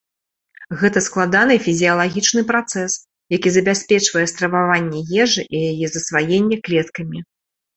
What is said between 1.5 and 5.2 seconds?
фізіялагічны працэс, які забяспечвае страваванне